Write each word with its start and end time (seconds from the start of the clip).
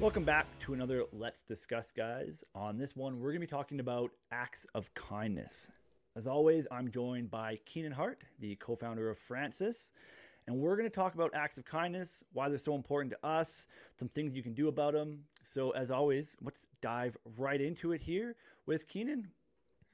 Welcome 0.00 0.22
back 0.22 0.46
to 0.60 0.74
another 0.74 1.06
Let's 1.12 1.42
Discuss, 1.42 1.90
guys. 1.90 2.44
On 2.54 2.78
this 2.78 2.94
one, 2.94 3.18
we're 3.18 3.30
going 3.30 3.40
to 3.40 3.48
be 3.48 3.50
talking 3.50 3.80
about 3.80 4.12
acts 4.30 4.64
of 4.76 4.94
kindness. 4.94 5.72
As 6.14 6.28
always, 6.28 6.68
I'm 6.70 6.88
joined 6.88 7.32
by 7.32 7.58
Keenan 7.66 7.90
Hart, 7.90 8.22
the 8.38 8.54
co 8.54 8.76
founder 8.76 9.10
of 9.10 9.18
FRANSiS, 9.18 9.90
and 10.46 10.56
we're 10.56 10.76
going 10.76 10.88
to 10.88 10.94
talk 10.94 11.14
about 11.14 11.34
acts 11.34 11.58
of 11.58 11.64
kindness, 11.64 12.22
why 12.32 12.48
they're 12.48 12.58
so 12.58 12.76
important 12.76 13.10
to 13.10 13.26
us, 13.26 13.66
some 13.98 14.06
things 14.06 14.36
you 14.36 14.42
can 14.42 14.54
do 14.54 14.68
about 14.68 14.92
them. 14.92 15.18
So, 15.42 15.70
as 15.70 15.90
always, 15.90 16.36
let's 16.42 16.68
dive 16.80 17.16
right 17.36 17.60
into 17.60 17.90
it 17.90 18.00
here 18.00 18.36
with 18.66 18.86
Keenan. 18.86 19.26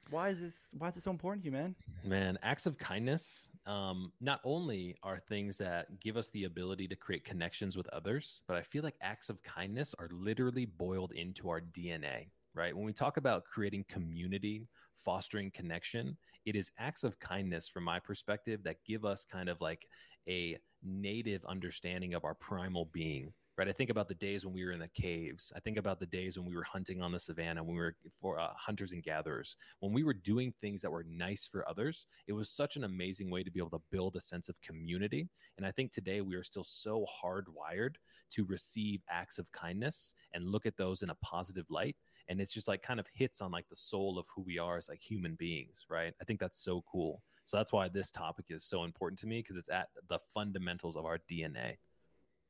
Why 0.09 0.29
is 0.29 0.39
this? 0.39 0.69
Why 0.77 0.89
is 0.89 0.97
it 0.97 1.03
so 1.03 1.11
important 1.11 1.43
to 1.43 1.47
you, 1.47 1.51
man? 1.51 1.75
Man, 2.03 2.37
acts 2.43 2.65
of 2.65 2.77
kindness 2.77 3.49
um, 3.65 4.11
not 4.21 4.39
only 4.43 4.95
are 5.01 5.19
things 5.19 5.57
that 5.57 5.99
give 5.99 6.17
us 6.17 6.29
the 6.29 6.43
ability 6.43 6.87
to 6.87 6.95
create 6.95 7.25
connections 7.25 7.75
with 7.75 7.87
others, 7.89 8.41
but 8.47 8.57
I 8.57 8.61
feel 8.61 8.83
like 8.83 8.95
acts 9.01 9.29
of 9.29 9.41
kindness 9.41 9.95
are 9.97 10.09
literally 10.11 10.65
boiled 10.65 11.11
into 11.13 11.49
our 11.49 11.61
DNA. 11.61 12.27
Right. 12.53 12.75
When 12.75 12.85
we 12.85 12.93
talk 12.93 13.17
about 13.17 13.43
creating 13.43 13.85
community, 13.89 14.67
fostering 15.03 15.51
connection, 15.51 16.15
it 16.45 16.55
is 16.55 16.71
acts 16.79 17.03
of 17.03 17.19
kindness, 17.19 17.67
from 17.67 17.83
my 17.83 17.99
perspective, 17.99 18.63
that 18.63 18.77
give 18.85 19.03
us 19.03 19.25
kind 19.25 19.49
of 19.49 19.59
like 19.59 19.87
a 20.29 20.57
native 20.83 21.43
understanding 21.45 22.13
of 22.13 22.23
our 22.23 22.35
primal 22.35 22.85
being 22.93 23.33
right? 23.57 23.67
I 23.67 23.71
think 23.71 23.89
about 23.89 24.07
the 24.07 24.15
days 24.15 24.45
when 24.45 24.53
we 24.53 24.65
were 24.65 24.71
in 24.71 24.79
the 24.79 24.89
caves. 24.89 25.51
I 25.55 25.59
think 25.59 25.77
about 25.77 25.99
the 25.99 26.05
days 26.05 26.37
when 26.37 26.47
we 26.47 26.55
were 26.55 26.63
hunting 26.63 27.01
on 27.01 27.11
the 27.11 27.19
savannah, 27.19 27.63
when 27.63 27.75
we 27.75 27.81
were 27.81 27.95
for 28.21 28.39
uh, 28.39 28.49
hunters 28.55 28.91
and 28.91 29.01
gatherers, 29.01 29.55
when 29.79 29.93
we 29.93 30.03
were 30.03 30.13
doing 30.13 30.53
things 30.59 30.81
that 30.81 30.91
were 30.91 31.05
nice 31.09 31.47
for 31.49 31.67
others. 31.69 32.07
It 32.27 32.33
was 32.33 32.49
such 32.49 32.75
an 32.75 32.83
amazing 32.83 33.29
way 33.29 33.43
to 33.43 33.51
be 33.51 33.59
able 33.59 33.69
to 33.71 33.81
build 33.91 34.15
a 34.15 34.21
sense 34.21 34.49
of 34.49 34.59
community. 34.61 35.27
And 35.57 35.65
I 35.65 35.71
think 35.71 35.91
today 35.91 36.21
we 36.21 36.35
are 36.35 36.43
still 36.43 36.63
so 36.63 37.05
hardwired 37.23 37.95
to 38.31 38.45
receive 38.45 39.01
acts 39.09 39.39
of 39.39 39.51
kindness 39.51 40.15
and 40.33 40.51
look 40.51 40.65
at 40.65 40.77
those 40.77 41.01
in 41.01 41.09
a 41.09 41.15
positive 41.15 41.65
light. 41.69 41.95
And 42.27 42.41
it's 42.41 42.53
just 42.53 42.67
like 42.67 42.81
kind 42.81 42.99
of 42.99 43.07
hits 43.13 43.39
on 43.39 43.51
like 43.51 43.69
the 43.69 43.75
soul 43.75 44.19
of 44.19 44.25
who 44.35 44.41
we 44.41 44.57
are 44.59 44.77
as 44.77 44.89
like 44.89 44.99
human 44.99 45.35
beings, 45.35 45.85
right? 45.89 46.13
I 46.21 46.25
think 46.25 46.39
that's 46.39 46.63
so 46.63 46.83
cool. 46.91 47.21
So 47.45 47.57
that's 47.57 47.71
why 47.71 47.87
this 47.87 48.11
topic 48.11 48.45
is 48.49 48.63
so 48.63 48.83
important 48.83 49.19
to 49.19 49.27
me 49.27 49.39
because 49.39 49.55
it's 49.55 49.69
at 49.69 49.89
the 50.09 50.19
fundamentals 50.33 50.95
of 50.95 51.05
our 51.05 51.19
DNA. 51.31 51.75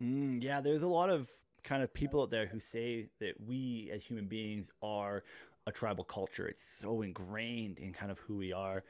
Mm, 0.02 0.44
yeah, 0.44 0.62
there's 0.62 0.82
a 0.82 0.88
lot 0.88 1.10
of 1.10 1.30
kind 1.64 1.82
of 1.82 1.94
people 1.94 2.22
out 2.22 2.30
there 2.30 2.46
who 2.46 2.60
say 2.60 3.08
that 3.20 3.34
we 3.46 3.90
as 3.94 4.04
human 4.04 4.26
beings 4.26 4.72
are 4.82 5.24
a 5.68 5.72
tribal 5.72 6.04
culture. 6.04 6.48
It's 6.48 6.62
so 6.62 7.02
ingrained 7.02 7.80
in 7.80 7.94
kind 7.94 8.12
of 8.12 8.20
who 8.20 8.36
we 8.36 8.54
are. 8.54 8.84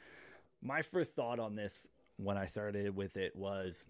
My 0.62 0.82
first 0.82 1.16
thought 1.16 1.40
on 1.40 1.56
this 1.56 1.88
when 2.18 2.38
I 2.38 2.46
started 2.46 2.96
with 2.96 3.18
it 3.18 3.36
was 3.36 3.86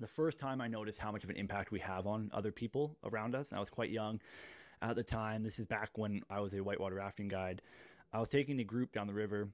the 0.00 0.06
first 0.06 0.38
time 0.38 0.60
I 0.60 0.68
noticed 0.68 0.98
how 0.98 1.12
much 1.12 1.24
of 1.24 1.30
an 1.30 1.36
impact 1.36 1.70
we 1.70 1.80
have 1.80 2.06
on 2.06 2.30
other 2.32 2.52
people 2.52 2.96
around 3.04 3.34
us. 3.34 3.52
I 3.52 3.60
was 3.60 3.70
quite 3.70 3.90
young 3.90 4.20
at 4.82 4.96
the 4.96 5.02
time. 5.02 5.42
This 5.42 5.58
is 5.58 5.66
back 5.66 5.90
when 5.94 6.22
I 6.30 6.40
was 6.40 6.54
a 6.54 6.62
whitewater 6.62 6.96
rafting 6.96 7.28
guide. 7.28 7.60
I 8.12 8.20
was 8.20 8.28
taking 8.28 8.60
a 8.60 8.64
group 8.64 8.92
down 8.92 9.06
the 9.06 9.14
river 9.14 9.48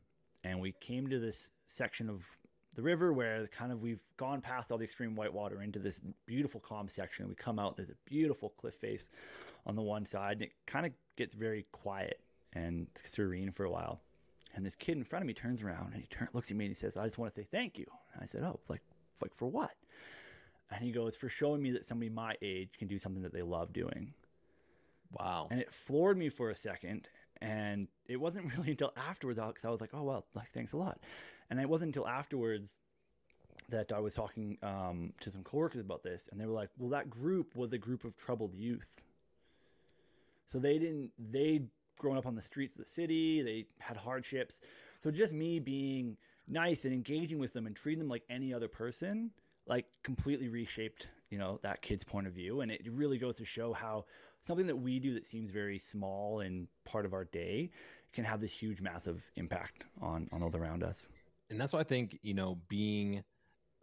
and 0.44 0.61
we 0.61 0.72
came 0.81 1.08
to 1.08 1.19
this 1.19 1.50
section 1.66 2.08
of 2.08 2.27
the 2.74 2.82
river 2.82 3.12
where 3.12 3.46
kind 3.48 3.72
of 3.72 3.80
we've 3.80 4.02
gone 4.16 4.40
past 4.40 4.70
all 4.70 4.78
the 4.78 4.84
extreme 4.84 5.16
whitewater 5.16 5.62
into 5.62 5.78
this 5.78 6.00
beautiful 6.26 6.60
calm 6.60 6.88
section. 6.88 7.28
We 7.28 7.34
come 7.34 7.58
out, 7.58 7.76
there's 7.76 7.90
a 7.90 7.96
beautiful 8.04 8.50
cliff 8.50 8.74
face 8.74 9.10
on 9.66 9.76
the 9.76 9.82
one 9.82 10.06
side, 10.06 10.34
and 10.34 10.42
it 10.42 10.52
kind 10.66 10.86
of 10.86 10.92
gets 11.16 11.34
very 11.34 11.66
quiet 11.72 12.20
and 12.52 12.86
serene 13.04 13.50
for 13.50 13.64
a 13.64 13.70
while. 13.70 14.00
And 14.54 14.66
this 14.66 14.74
kid 14.74 14.96
in 14.96 15.04
front 15.04 15.22
of 15.22 15.26
me 15.26 15.34
turns 15.34 15.62
around 15.62 15.92
and 15.92 16.02
he 16.02 16.08
turn, 16.08 16.28
looks 16.32 16.50
at 16.50 16.56
me 16.56 16.64
and 16.66 16.74
he 16.74 16.78
says, 16.78 16.96
I 16.96 17.04
just 17.04 17.18
want 17.18 17.34
to 17.34 17.41
say 17.41 17.46
thank 17.50 17.78
you. 17.78 17.86
And 18.14 18.22
I 18.22 18.26
said, 18.26 18.42
Oh, 18.42 18.58
like, 18.68 18.82
like 19.22 19.34
for 19.36 19.46
what? 19.46 19.72
And 20.70 20.82
he 20.82 20.91
goes, 20.91 21.14
For 21.14 21.28
showing 21.28 21.62
me 21.62 21.70
that 21.72 21.84
somebody 21.84 22.10
my 22.10 22.34
age 22.42 22.70
can 22.78 22.88
do 22.88 22.98
something 22.98 23.22
that 23.22 23.32
they 23.32 23.42
love 23.42 23.72
doing. 23.72 24.12
Wow. 25.12 25.48
And 25.50 25.60
it 25.60 25.72
floored 25.72 26.16
me 26.16 26.28
for 26.28 26.50
a 26.50 26.56
second. 26.56 27.08
And 27.41 27.88
it 28.06 28.16
wasn't 28.16 28.52
really 28.56 28.72
until 28.72 28.92
afterwards, 28.97 29.38
because 29.38 29.64
I 29.64 29.70
was 29.70 29.81
like, 29.81 29.91
oh, 29.94 30.02
well, 30.02 30.26
like, 30.34 30.50
thanks 30.52 30.72
a 30.72 30.76
lot. 30.76 30.98
And 31.50 31.61
it 31.61 31.69
wasn't 31.69 31.88
until 31.88 32.09
afterwards 32.09 32.75
that 33.69 33.93
I 33.93 33.99
was 33.99 34.15
talking 34.15 34.56
um, 34.62 35.12
to 35.21 35.31
some 35.31 35.43
coworkers 35.43 35.81
about 35.81 36.03
this. 36.03 36.28
And 36.31 36.41
they 36.41 36.47
were 36.47 36.55
like, 36.55 36.71
well, 36.78 36.91
that 36.91 37.11
group 37.11 37.55
was 37.55 37.72
a 37.72 37.78
group 37.78 38.05
of 38.05 38.16
troubled 38.16 38.55
youth. 38.55 38.88
So 40.47 40.59
they 40.59 40.78
didn't, 40.78 41.11
they'd 41.19 41.69
grown 41.99 42.16
up 42.16 42.27
on 42.27 42.34
the 42.34 42.43
streets 42.43 42.75
of 42.75 42.84
the 42.84 42.91
city, 42.91 43.43
they 43.43 43.66
had 43.78 43.97
hardships. 43.97 44.61
So 45.00 45.11
just 45.11 45.33
me 45.33 45.61
being 45.61 46.16
nice 46.49 46.84
and 46.84 46.93
engaging 46.93 47.38
with 47.38 47.53
them 47.53 47.67
and 47.67 47.77
treating 47.77 48.00
them 48.00 48.09
like 48.09 48.25
any 48.28 48.53
other 48.53 48.69
person 48.69 49.31
like 49.67 49.87
completely 50.03 50.49
reshaped 50.49 51.06
you 51.31 51.38
know 51.38 51.59
that 51.62 51.81
kid's 51.81 52.05
point 52.05 52.27
of 52.27 52.32
view 52.32 52.61
and 52.61 52.71
it 52.72 52.82
really 52.91 53.19
goes 53.19 53.37
to 53.37 53.44
show 53.44 53.72
how 53.72 54.05
something 54.43 54.67
that 54.67 54.77
we 54.77 54.99
do 54.99 55.15
that 55.15 55.25
seems 55.25 55.50
very 55.50 55.78
small 55.78 56.41
and 56.41 56.67
part 56.84 57.06
of 57.06 57.12
our 57.12 57.25
day 57.27 57.71
can 58.12 58.25
have 58.25 58.41
this 58.41 58.53
huge 58.53 58.81
massive 58.81 59.31
impact 59.37 59.84
on 60.03 60.28
on 60.32 60.43
all 60.43 60.55
around 60.55 60.82
us 60.82 61.09
and 61.50 61.61
that's 61.61 61.72
why 61.72 61.81
i 61.81 61.84
think 61.84 62.19
you 62.22 62.34
know 62.34 62.59
being 62.69 63.22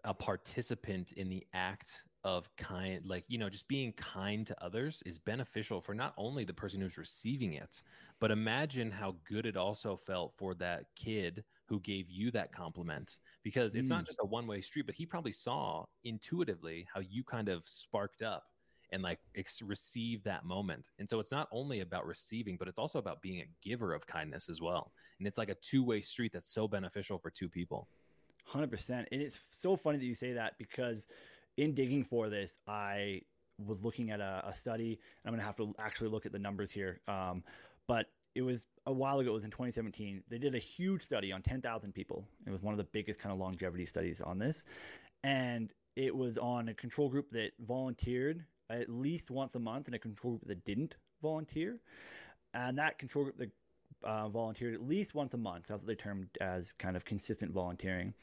a 0.04 0.14
participant 0.14 1.12
in 1.14 1.30
the 1.30 1.46
act 1.54 2.04
of 2.24 2.50
kind 2.58 3.02
like 3.06 3.24
you 3.28 3.38
know 3.38 3.50
just 3.50 3.68
being 3.68 3.94
kind 3.94 4.48
to 4.48 4.64
others 4.64 5.04
is 5.06 5.18
beneficial 5.18 5.80
for 5.80 5.94
not 5.94 6.14
only 6.18 6.44
the 6.44 6.54
person 6.54 6.82
who's 6.82 6.98
receiving 6.98 7.54
it 7.54 7.82
but 8.20 8.32
imagine 8.32 8.92
how 8.92 9.16
good 9.30 9.46
it 9.46 9.56
also 9.56 9.96
felt 9.96 10.34
for 10.38 10.54
that 10.56 10.86
kid 10.96 11.44
who 11.68 11.80
gave 11.82 12.10
you 12.10 12.32
that 12.32 12.52
compliment 12.52 13.18
because 13.44 13.76
it's 13.76 13.88
mm. 13.88 13.92
not 13.92 14.06
just 14.06 14.20
a 14.22 14.26
one 14.26 14.48
way 14.48 14.62
street 14.62 14.86
but 14.86 14.96
he 14.96 15.06
probably 15.06 15.32
saw 15.32 15.86
intuitively 16.04 16.88
how 16.94 17.00
you 17.00 17.24
kind 17.24 17.50
of 17.50 17.62
sparked 17.66 18.22
up 18.22 18.46
and 18.92 19.04
like 19.04 19.20
ex- 19.36 19.62
receive 19.62 20.24
that 20.24 20.46
moment 20.46 20.92
and 21.00 21.10
so 21.10 21.20
it's 21.20 21.32
not 21.32 21.48
only 21.52 21.82
about 21.82 22.06
receiving 22.06 22.56
but 22.58 22.68
it's 22.68 22.80
also 22.80 23.00
about 23.00 23.22
being 23.22 23.42
a 23.42 23.48
giver 23.62 23.94
of 23.94 24.06
kindness 24.08 24.50
as 24.50 24.62
well 24.62 24.92
and 25.20 25.28
it's 25.28 25.38
like 25.38 25.50
a 25.50 25.56
two 25.56 25.84
way 25.84 26.02
street 26.02 26.32
that's 26.34 26.54
so 26.54 26.68
beneficial 26.68 27.18
for 27.18 27.30
two 27.30 27.50
people 27.50 27.88
100% 28.52 28.90
and 29.12 29.22
it's 29.22 29.42
so 29.52 29.76
funny 29.76 29.98
that 29.98 30.06
you 30.06 30.16
say 30.16 30.32
that 30.34 30.58
because 30.58 31.08
in 31.58 31.74
digging 31.74 32.04
for 32.04 32.30
this, 32.30 32.62
I 32.68 33.22
was 33.66 33.84
looking 33.84 34.12
at 34.12 34.20
a, 34.20 34.44
a 34.48 34.54
study, 34.54 35.00
I'm 35.26 35.32
going 35.32 35.40
to 35.40 35.46
have 35.46 35.58
to 35.58 35.76
actually 35.80 36.10
look 36.10 36.26
at 36.26 36.32
the 36.32 36.40
numbers 36.40 36.72
here. 36.72 37.02
Um, 37.08 37.44
but 37.88 38.06
it 38.36 38.42
was 38.42 38.68
a 38.86 38.94
while 38.94 39.20
ago, 39.20 39.32
it 39.32 39.34
was 39.34 39.44
in 39.44 39.50
2017. 39.50 40.24
They 40.30 40.38
did 40.38 40.54
a 40.54 40.60
huge 40.60 41.04
study 41.04 41.32
on 41.32 41.42
10,000 41.42 41.92
people. 41.92 42.24
It 42.46 42.52
was 42.52 42.62
one 42.62 42.74
of 42.74 42.78
the 42.78 42.84
biggest 42.86 43.20
kind 43.20 43.34
of 43.34 43.40
longevity 43.40 43.86
studies 43.86 44.22
on 44.22 44.38
this. 44.38 44.66
And 45.24 45.74
it 45.96 46.16
was 46.16 46.38
on 46.38 46.70
a 46.70 46.74
control 46.76 47.10
group 47.10 47.32
that 47.32 47.52
volunteered 47.60 48.46
at 48.70 48.90
least 48.90 49.32
once 49.32 49.56
a 49.56 49.60
month 49.60 49.88
and 49.88 49.96
a 49.96 50.00
control 50.00 50.34
group 50.38 50.48
that 50.48 50.66
didn't 50.66 50.98
volunteer. 51.22 51.80
And 52.54 52.78
that 52.78 52.98
control 52.98 53.26
group 53.26 53.38
that 53.38 53.52
uh, 54.04 54.30
volunteered 54.30 54.74
at 54.74 54.88
least 54.88 55.16
once 55.16 55.34
a 55.34 55.38
month. 55.38 55.66
That's 55.68 55.82
what 55.82 55.88
they 55.88 55.96
termed 55.96 56.30
as 56.42 56.72
kind 56.74 56.96
of 56.96 57.06
consistent 57.06 57.52
volunteering. 57.52 58.14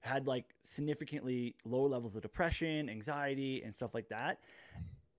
Had 0.00 0.26
like 0.26 0.54
significantly 0.64 1.56
lower 1.64 1.88
levels 1.88 2.14
of 2.14 2.22
depression, 2.22 2.88
anxiety, 2.88 3.62
and 3.64 3.74
stuff 3.74 3.94
like 3.94 4.08
that. 4.08 4.40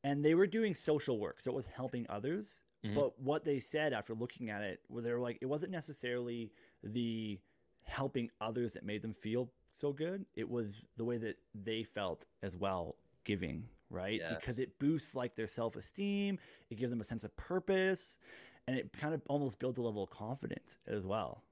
And 0.04 0.24
they 0.24 0.34
were 0.34 0.48
doing 0.48 0.74
social 0.74 1.20
work, 1.20 1.42
so 1.42 1.52
it 1.52 1.56
was 1.56 1.66
helping 1.66 2.06
others. 2.10 2.62
Mm-hmm. 2.86 2.96
But 2.96 3.20
what 3.20 3.44
they 3.44 3.60
said 3.60 3.92
after 3.92 4.14
looking 4.14 4.50
at 4.50 4.62
it, 4.62 4.80
where 4.88 5.04
they 5.04 5.12
were 5.12 5.20
like, 5.20 5.38
it 5.42 5.46
wasn't 5.46 5.72
necessarily 5.72 6.54
the 6.84 7.38
helping 7.84 8.30
others 8.40 8.74
that 8.74 8.86
made 8.86 9.02
them 9.02 9.14
feel 9.14 9.52
so 9.72 9.92
good. 9.92 10.26
It 10.36 10.50
was 10.50 10.86
the 10.96 11.04
way 11.04 11.18
that 11.18 11.38
they 11.54 11.84
felt 11.84 12.26
as 12.42 12.56
well 12.56 12.96
giving, 13.26 13.66
right? 13.90 14.20
Yes. 14.20 14.36
Because 14.40 14.60
it 14.60 14.78
boosts 14.80 15.16
like 15.16 15.36
their 15.36 15.48
self 15.48 15.76
esteem, 15.76 16.40
it 16.70 16.76
gives 16.76 16.92
them 16.92 17.02
a 17.02 17.04
sense 17.04 17.24
of 17.24 17.36
purpose, 17.38 18.20
and 18.68 18.78
it 18.78 18.92
kind 18.94 19.14
of 19.14 19.22
almost 19.28 19.60
builds 19.60 19.78
a 19.78 19.82
level 19.82 20.04
of 20.04 20.10
confidence 20.10 20.78
as 20.88 21.06
well. 21.06 21.44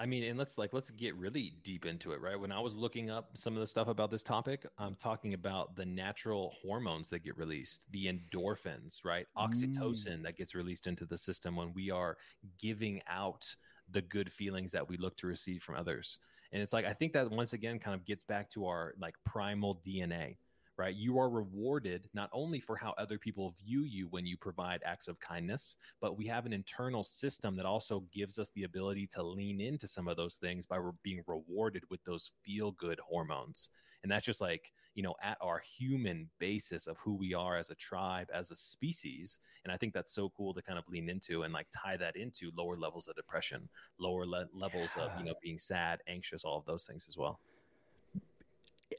I 0.00 0.06
mean, 0.06 0.24
and 0.24 0.38
let's 0.38 0.56
like 0.56 0.72
let's 0.72 0.88
get 0.88 1.14
really 1.16 1.52
deep 1.62 1.84
into 1.84 2.12
it, 2.12 2.22
right? 2.22 2.40
When 2.40 2.50
I 2.50 2.58
was 2.58 2.74
looking 2.74 3.10
up 3.10 3.32
some 3.34 3.52
of 3.54 3.60
the 3.60 3.66
stuff 3.66 3.86
about 3.86 4.10
this 4.10 4.22
topic, 4.22 4.64
I'm 4.78 4.94
talking 4.94 5.34
about 5.34 5.76
the 5.76 5.84
natural 5.84 6.54
hormones 6.62 7.10
that 7.10 7.22
get 7.22 7.36
released, 7.36 7.84
the 7.92 8.06
endorphins, 8.06 9.04
right? 9.04 9.26
Oxytocin 9.36 10.20
mm. 10.20 10.22
that 10.22 10.38
gets 10.38 10.54
released 10.54 10.86
into 10.86 11.04
the 11.04 11.18
system 11.18 11.54
when 11.54 11.74
we 11.74 11.90
are 11.90 12.16
giving 12.58 13.02
out 13.10 13.44
the 13.90 14.00
good 14.00 14.32
feelings 14.32 14.72
that 14.72 14.88
we 14.88 14.96
look 14.96 15.18
to 15.18 15.26
receive 15.26 15.62
from 15.62 15.74
others. 15.74 16.18
And 16.50 16.62
it's 16.62 16.72
like 16.72 16.86
I 16.86 16.94
think 16.94 17.12
that 17.12 17.30
once 17.30 17.52
again 17.52 17.78
kind 17.78 17.94
of 17.94 18.06
gets 18.06 18.24
back 18.24 18.48
to 18.52 18.66
our 18.66 18.94
like 18.98 19.16
primal 19.26 19.82
DNA 19.86 20.38
right? 20.80 20.96
You 20.96 21.18
are 21.18 21.28
rewarded 21.28 22.08
not 22.14 22.30
only 22.32 22.58
for 22.58 22.74
how 22.74 22.94
other 22.96 23.18
people 23.18 23.54
view 23.62 23.82
you 23.82 24.08
when 24.08 24.24
you 24.24 24.38
provide 24.38 24.80
acts 24.86 25.08
of 25.08 25.20
kindness, 25.20 25.76
but 26.00 26.16
we 26.16 26.26
have 26.28 26.46
an 26.46 26.54
internal 26.54 27.04
system 27.04 27.54
that 27.56 27.66
also 27.66 28.02
gives 28.14 28.38
us 28.38 28.50
the 28.54 28.64
ability 28.64 29.06
to 29.08 29.22
lean 29.22 29.60
into 29.60 29.86
some 29.86 30.08
of 30.08 30.16
those 30.16 30.36
things 30.36 30.64
by 30.64 30.76
re- 30.76 30.92
being 31.02 31.22
rewarded 31.26 31.84
with 31.90 32.02
those 32.04 32.32
feel 32.42 32.70
good 32.72 32.98
hormones. 33.06 33.68
And 34.02 34.10
that's 34.10 34.24
just 34.24 34.40
like, 34.40 34.72
you 34.94 35.02
know, 35.02 35.14
at 35.22 35.36
our 35.42 35.62
human 35.78 36.30
basis 36.38 36.86
of 36.86 36.96
who 36.96 37.14
we 37.14 37.34
are 37.34 37.58
as 37.58 37.68
a 37.68 37.74
tribe, 37.74 38.28
as 38.32 38.50
a 38.50 38.56
species. 38.56 39.38
And 39.64 39.72
I 39.72 39.76
think 39.76 39.92
that's 39.92 40.14
so 40.14 40.32
cool 40.34 40.54
to 40.54 40.62
kind 40.62 40.78
of 40.78 40.88
lean 40.88 41.10
into 41.10 41.42
and 41.42 41.52
like 41.52 41.66
tie 41.76 41.98
that 41.98 42.16
into 42.16 42.50
lower 42.56 42.78
levels 42.78 43.06
of 43.06 43.16
depression, 43.16 43.68
lower 43.98 44.24
le- 44.24 44.48
levels 44.54 44.94
yeah. 44.96 45.04
of, 45.04 45.10
you 45.18 45.26
know, 45.26 45.34
being 45.42 45.58
sad, 45.58 46.00
anxious, 46.08 46.42
all 46.42 46.56
of 46.56 46.64
those 46.64 46.84
things 46.84 47.06
as 47.06 47.18
well 47.18 47.38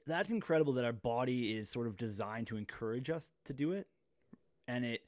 that's 0.05 0.31
incredible 0.31 0.73
that 0.73 0.85
our 0.85 0.93
body 0.93 1.57
is 1.57 1.69
sort 1.69 1.87
of 1.87 1.97
designed 1.97 2.47
to 2.47 2.57
encourage 2.57 3.09
us 3.09 3.31
to 3.45 3.53
do 3.53 3.71
it. 3.71 3.87
And 4.67 4.85
it, 4.85 5.01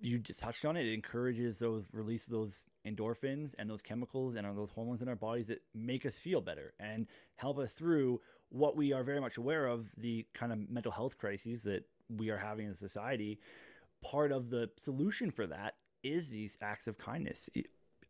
you 0.00 0.18
just 0.18 0.40
touched 0.40 0.64
on 0.64 0.76
it. 0.76 0.86
It 0.86 0.94
encourages 0.94 1.58
those 1.58 1.84
release 1.92 2.24
of 2.24 2.30
those 2.30 2.68
endorphins 2.86 3.54
and 3.58 3.68
those 3.68 3.82
chemicals 3.82 4.36
and 4.36 4.46
those 4.56 4.70
hormones 4.70 5.02
in 5.02 5.08
our 5.08 5.16
bodies 5.16 5.46
that 5.48 5.62
make 5.74 6.06
us 6.06 6.18
feel 6.18 6.40
better 6.40 6.72
and 6.78 7.06
help 7.36 7.58
us 7.58 7.72
through 7.72 8.20
what 8.50 8.76
we 8.76 8.92
are 8.92 9.02
very 9.02 9.20
much 9.20 9.36
aware 9.36 9.66
of 9.66 9.88
the 9.96 10.26
kind 10.34 10.52
of 10.52 10.70
mental 10.70 10.92
health 10.92 11.18
crises 11.18 11.62
that 11.64 11.84
we 12.16 12.30
are 12.30 12.38
having 12.38 12.66
in 12.66 12.74
society. 12.74 13.38
Part 14.02 14.32
of 14.32 14.50
the 14.50 14.70
solution 14.76 15.30
for 15.30 15.46
that 15.48 15.74
is 16.02 16.30
these 16.30 16.56
acts 16.62 16.86
of 16.86 16.96
kindness. 16.96 17.50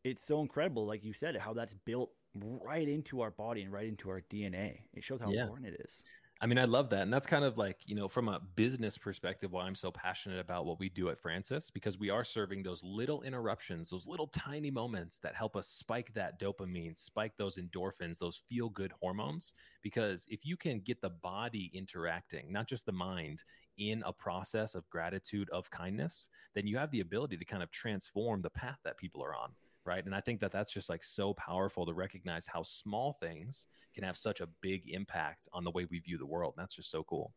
It's 0.04 0.22
so 0.22 0.40
incredible, 0.40 0.86
like 0.86 1.04
you 1.04 1.12
said, 1.12 1.36
how 1.36 1.54
that's 1.54 1.74
built 1.74 2.10
right 2.44 2.88
into 2.88 3.20
our 3.20 3.30
body 3.30 3.62
and 3.62 3.72
right 3.72 3.86
into 3.86 4.10
our 4.10 4.22
DNA. 4.30 4.80
It 4.94 5.04
shows 5.04 5.20
how 5.20 5.30
yeah. 5.30 5.42
important 5.42 5.68
it 5.68 5.80
is. 5.84 6.04
I 6.40 6.46
mean, 6.46 6.58
I 6.58 6.66
love 6.66 6.88
that. 6.90 7.02
And 7.02 7.12
that's 7.12 7.26
kind 7.26 7.44
of 7.44 7.58
like, 7.58 7.80
you 7.84 7.96
know, 7.96 8.06
from 8.06 8.28
a 8.28 8.40
business 8.54 8.96
perspective, 8.96 9.50
why 9.50 9.64
I'm 9.64 9.74
so 9.74 9.90
passionate 9.90 10.38
about 10.38 10.66
what 10.66 10.78
we 10.78 10.88
do 10.88 11.08
at 11.08 11.18
FRANSiS, 11.18 11.72
because 11.72 11.98
we 11.98 12.10
are 12.10 12.22
serving 12.22 12.62
those 12.62 12.84
little 12.84 13.22
interruptions, 13.22 13.90
those 13.90 14.06
little 14.06 14.28
tiny 14.28 14.70
moments 14.70 15.18
that 15.18 15.34
help 15.34 15.56
us 15.56 15.66
spike 15.66 16.14
that 16.14 16.40
dopamine, 16.40 16.96
spike 16.96 17.32
those 17.36 17.56
endorphins, 17.56 18.18
those 18.18 18.42
feel 18.48 18.68
good 18.68 18.92
hormones. 19.00 19.52
Because 19.82 20.28
if 20.30 20.46
you 20.46 20.56
can 20.56 20.78
get 20.78 21.00
the 21.00 21.10
body 21.10 21.72
interacting, 21.74 22.52
not 22.52 22.68
just 22.68 22.86
the 22.86 22.92
mind, 22.92 23.42
in 23.76 24.04
a 24.06 24.12
process 24.12 24.76
of 24.76 24.88
gratitude, 24.90 25.50
of 25.50 25.70
kindness, 25.70 26.28
then 26.54 26.68
you 26.68 26.78
have 26.78 26.92
the 26.92 27.00
ability 27.00 27.36
to 27.36 27.44
kind 27.44 27.64
of 27.64 27.70
transform 27.72 28.42
the 28.42 28.50
path 28.50 28.78
that 28.84 28.96
people 28.96 29.24
are 29.24 29.34
on 29.34 29.50
right? 29.84 30.04
And 30.04 30.14
i 30.14 30.20
think 30.20 30.40
that 30.40 30.52
that's 30.52 30.72
just 30.72 30.88
like 30.88 31.02
so 31.02 31.34
powerful 31.34 31.86
to 31.86 31.92
recognize 31.92 32.46
how 32.46 32.62
small 32.62 33.14
things 33.14 33.66
can 33.94 34.04
have 34.04 34.16
such 34.16 34.40
a 34.40 34.48
big 34.60 34.88
impact 34.88 35.48
on 35.52 35.64
the 35.64 35.70
way 35.70 35.86
we 35.90 35.98
view 35.98 36.18
the 36.18 36.26
world 36.26 36.54
and 36.56 36.62
that's 36.62 36.74
just 36.74 36.90
so 36.90 37.02
cool. 37.04 37.32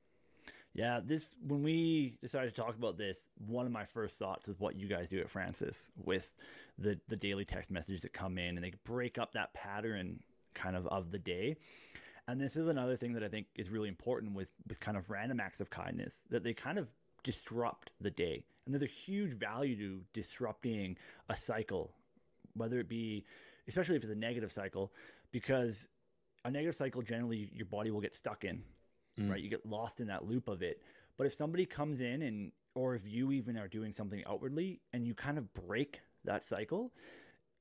Yeah 0.74 1.02
this 1.04 1.36
when 1.46 1.64
we 1.64 2.18
decided 2.22 2.54
to 2.56 2.62
talk 2.62 2.76
about 2.76 2.98
this 2.98 3.28
one 3.46 3.66
of 3.66 3.72
my 3.72 3.86
first 3.86 4.18
thoughts 4.18 4.48
was 4.48 4.60
what 4.60 4.76
you 4.76 4.88
guys 4.88 5.10
do 5.10 5.20
at 5.20 5.30
FRANSiS 5.30 5.92
with 5.96 6.34
the 6.78 7.00
the 7.10 7.16
daily 7.16 7.46
text 7.46 7.72
messages 7.72 8.02
that 8.04 8.14
come 8.14 8.38
in 8.38 8.56
and 8.56 8.64
they 8.64 8.74
break 8.86 9.18
up 9.18 9.34
that 9.34 9.54
pattern 9.54 10.20
kind 10.54 10.76
of 10.76 10.88
of 10.88 11.12
the 11.12 11.20
day. 11.20 11.58
And 12.28 12.40
this 12.40 12.56
is 12.56 12.68
another 12.68 12.96
thing 12.96 13.14
that 13.14 13.24
i 13.24 13.28
think 13.28 13.48
is 13.56 13.70
really 13.70 13.90
important 13.90 14.34
with 14.34 14.52
with 14.68 14.80
kind 14.80 14.98
of 14.98 15.10
random 15.10 15.40
acts 15.40 15.60
of 15.60 15.70
kindness 15.70 16.22
that 16.30 16.44
they 16.44 16.54
kind 16.54 16.78
of 16.78 16.88
disrupt 17.24 17.92
the 18.00 18.12
day. 18.12 18.44
And 18.66 18.74
there's 18.74 18.84
a 18.84 18.94
huge 18.94 19.34
value 19.34 19.76
to 19.78 20.02
disrupting 20.14 20.98
a 21.30 21.36
cycle 21.36 21.94
whether 22.56 22.80
it 22.80 22.90
be, 22.90 23.26
especially 23.68 23.96
if 23.96 24.04
it's 24.04 24.12
a 24.12 24.16
negative 24.16 24.52
cycle, 24.52 24.92
because 25.32 25.88
a 26.46 26.52
negative 26.52 26.76
cycle 26.76 27.02
generally 27.02 27.50
your 27.54 27.66
body 27.66 27.92
will 27.92 28.02
get 28.02 28.16
stuck 28.16 28.44
in, 28.44 28.64
mm. 29.20 29.30
right? 29.30 29.42
You 29.42 29.50
get 29.50 29.66
lost 29.66 30.00
in 30.00 30.08
that 30.08 30.28
loop 30.28 30.48
of 30.48 30.62
it. 30.62 30.82
But 31.18 31.28
if 31.28 31.34
somebody 31.34 31.66
comes 31.66 32.02
in 32.02 32.24
and, 32.24 32.52
or 32.74 32.96
if 32.96 33.06
you 33.06 33.32
even 33.32 33.58
are 33.58 33.68
doing 33.68 33.92
something 33.92 34.24
outwardly 34.28 34.80
and 34.94 35.06
you 35.06 35.14
kind 35.14 35.38
of 35.38 35.54
break 35.54 36.02
that 36.24 36.44
cycle, 36.44 36.92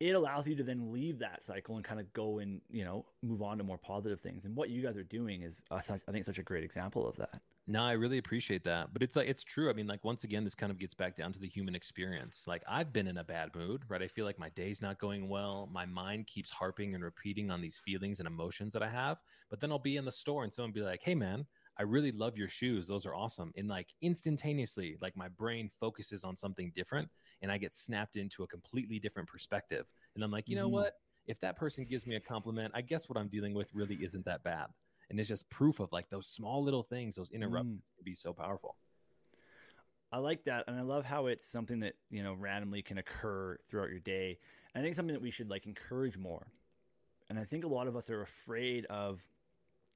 it 0.00 0.14
allows 0.14 0.46
you 0.46 0.56
to 0.56 0.62
then 0.62 0.90
leave 0.93 1.19
that 1.19 1.44
cycle 1.44 1.76
and 1.76 1.84
kind 1.84 2.00
of 2.00 2.10
go 2.12 2.38
and 2.38 2.60
you 2.70 2.84
know 2.84 3.04
move 3.22 3.43
on 3.43 3.58
to 3.58 3.64
more 3.64 3.78
positive 3.78 4.20
things 4.20 4.46
and 4.46 4.56
what 4.56 4.70
you 4.70 4.82
guys 4.82 4.96
are 4.96 5.04
doing 5.04 5.43
is 5.43 5.62
uh, 5.70 5.81
i 6.08 6.10
think 6.10 6.25
such 6.25 6.38
a 6.38 6.43
great 6.43 6.64
example 6.64 7.06
of 7.06 7.14
that 7.16 7.40
no, 7.66 7.82
I 7.82 7.92
really 7.92 8.18
appreciate 8.18 8.64
that. 8.64 8.92
But 8.92 9.02
it's 9.02 9.16
like 9.16 9.28
it's 9.28 9.44
true. 9.44 9.70
I 9.70 9.72
mean, 9.72 9.86
like 9.86 10.04
once 10.04 10.24
again, 10.24 10.44
this 10.44 10.54
kind 10.54 10.72
of 10.72 10.78
gets 10.78 10.94
back 10.94 11.16
down 11.16 11.32
to 11.32 11.38
the 11.38 11.48
human 11.48 11.74
experience. 11.74 12.44
Like 12.46 12.62
I've 12.68 12.92
been 12.92 13.06
in 13.06 13.18
a 13.18 13.24
bad 13.24 13.54
mood, 13.54 13.82
right? 13.88 14.02
I 14.02 14.08
feel 14.08 14.24
like 14.24 14.38
my 14.38 14.48
day's 14.50 14.82
not 14.82 14.98
going 14.98 15.28
well. 15.28 15.68
My 15.72 15.86
mind 15.86 16.26
keeps 16.26 16.50
harping 16.50 16.94
and 16.94 17.04
repeating 17.04 17.50
on 17.50 17.60
these 17.60 17.80
feelings 17.84 18.18
and 18.18 18.26
emotions 18.26 18.72
that 18.72 18.82
I 18.82 18.88
have. 18.88 19.18
But 19.50 19.60
then 19.60 19.70
I'll 19.70 19.78
be 19.78 19.96
in 19.96 20.04
the 20.04 20.12
store 20.12 20.44
and 20.44 20.52
someone 20.52 20.72
be 20.72 20.82
like, 20.82 21.02
"Hey, 21.02 21.14
man." 21.14 21.46
I 21.78 21.84
really 21.84 22.12
love 22.12 22.36
your 22.36 22.48
shoes. 22.48 22.86
Those 22.86 23.06
are 23.06 23.14
awesome. 23.14 23.52
And 23.56 23.66
like 23.66 23.86
instantaneously, 24.02 24.98
like 25.00 25.16
my 25.16 25.28
brain 25.28 25.70
focuses 25.80 26.24
on 26.24 26.36
something 26.36 26.72
different 26.74 27.08
and 27.40 27.50
I 27.50 27.56
get 27.56 27.74
snapped 27.74 28.16
into 28.16 28.42
a 28.42 28.46
completely 28.46 28.98
different 28.98 29.30
perspective. 29.30 29.86
And 30.14 30.22
I'm 30.22 30.30
like, 30.30 30.46
you 30.46 30.56
know 30.56 30.66
mm-hmm. 30.66 30.74
what? 30.74 30.94
If 31.26 31.40
that 31.40 31.56
person 31.56 31.86
gives 31.86 32.06
me 32.06 32.16
a 32.16 32.20
compliment, 32.20 32.72
I 32.74 32.82
guess 32.82 33.08
what 33.08 33.16
I'm 33.16 33.28
dealing 33.28 33.54
with 33.54 33.72
really 33.72 33.94
isn't 34.02 34.26
that 34.26 34.42
bad 34.42 34.66
and 35.10 35.18
it's 35.18 35.28
just 35.28 35.48
proof 35.50 35.80
of 35.80 35.92
like 35.92 36.08
those 36.08 36.26
small 36.26 36.62
little 36.62 36.82
things 36.82 37.16
those 37.16 37.30
interruptions 37.30 37.82
mm. 37.92 37.96
can 37.96 38.04
be 38.04 38.14
so 38.14 38.32
powerful 38.32 38.76
i 40.12 40.18
like 40.18 40.42
that 40.44 40.64
and 40.66 40.78
i 40.78 40.82
love 40.82 41.04
how 41.04 41.26
it's 41.26 41.46
something 41.46 41.80
that 41.80 41.94
you 42.10 42.22
know 42.22 42.34
randomly 42.34 42.80
can 42.80 42.98
occur 42.98 43.58
throughout 43.68 43.90
your 43.90 43.98
day 44.00 44.38
and 44.74 44.80
i 44.80 44.84
think 44.84 44.94
something 44.94 45.14
that 45.14 45.22
we 45.22 45.30
should 45.30 45.50
like 45.50 45.66
encourage 45.66 46.16
more 46.16 46.46
and 47.28 47.38
i 47.38 47.44
think 47.44 47.64
a 47.64 47.68
lot 47.68 47.86
of 47.86 47.96
us 47.96 48.08
are 48.08 48.22
afraid 48.22 48.86
of 48.86 49.20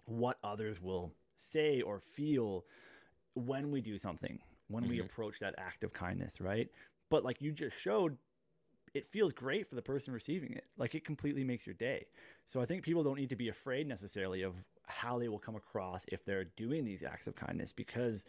what 0.06 0.38
others 0.44 0.80
will 0.82 1.12
say 1.36 1.80
or 1.80 2.00
feel 2.00 2.64
when 3.34 3.70
we 3.70 3.80
do 3.80 3.96
something 3.96 4.38
when 4.68 4.84
mm-hmm. 4.84 4.90
we 4.90 5.00
approach 5.00 5.38
that 5.38 5.54
act 5.58 5.84
of 5.84 5.92
kindness 5.92 6.40
right 6.40 6.68
but 7.10 7.24
like 7.24 7.40
you 7.40 7.52
just 7.52 7.78
showed 7.78 8.16
it 8.94 9.10
feels 9.10 9.32
great 9.32 9.68
for 9.68 9.74
the 9.74 9.82
person 9.82 10.14
receiving 10.14 10.52
it. 10.52 10.64
Like 10.78 10.94
it 10.94 11.04
completely 11.04 11.44
makes 11.44 11.66
your 11.66 11.74
day. 11.74 12.06
So 12.46 12.60
I 12.60 12.66
think 12.66 12.82
people 12.82 13.02
don't 13.02 13.18
need 13.18 13.28
to 13.30 13.36
be 13.36 13.48
afraid 13.48 13.88
necessarily 13.88 14.42
of 14.42 14.54
how 14.86 15.18
they 15.18 15.28
will 15.28 15.38
come 15.38 15.56
across 15.56 16.06
if 16.08 16.24
they're 16.24 16.44
doing 16.56 16.84
these 16.84 17.02
acts 17.02 17.26
of 17.26 17.34
kindness 17.34 17.72
because 17.72 18.24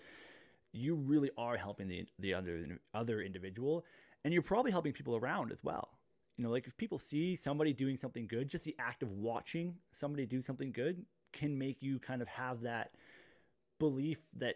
you 0.72 0.96
really 0.96 1.30
are 1.38 1.56
helping 1.56 1.88
the 1.88 2.06
the 2.20 2.34
other 2.34 2.80
other 2.94 3.22
individual 3.22 3.86
and 4.24 4.34
you're 4.34 4.44
probably 4.44 4.72
helping 4.72 4.92
people 4.92 5.16
around 5.16 5.52
as 5.52 5.64
well. 5.64 5.90
You 6.38 6.44
know, 6.44 6.50
like 6.50 6.68
if 6.68 6.76
people 6.76 7.00
see 7.00 7.36
somebody 7.36 7.72
doing 7.72 7.96
something 7.96 8.28
good, 8.28 8.50
just 8.50 8.64
the 8.64 8.76
act 8.80 9.04
of 9.04 9.12
watching 9.12 9.76
somebody 9.92 10.26
do 10.26 10.42
something 10.42 10.72
good 10.72 11.06
can 11.32 11.58
make 11.58 11.82
you 11.82 12.00
kind 12.00 12.22
of 12.22 12.28
have 12.28 12.62
that 12.62 12.92
belief 13.80 14.18
that 14.38 14.56